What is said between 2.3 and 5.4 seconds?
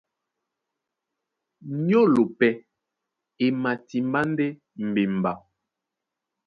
pɛ́ e matimbá ndé mbimba.